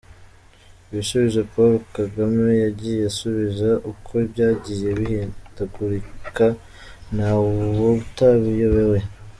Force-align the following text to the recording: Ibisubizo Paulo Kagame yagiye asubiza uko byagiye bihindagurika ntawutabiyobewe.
Ibisubizo 0.91 1.41
Paulo 1.51 1.77
Kagame 1.95 2.47
yagiye 2.65 2.99
asubiza 3.11 3.69
uko 3.91 4.13
byagiye 4.31 4.87
bihindagurika 4.99 6.45
ntawutabiyobewe. 7.15 8.99